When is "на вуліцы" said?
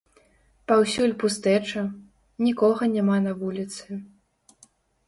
3.29-4.01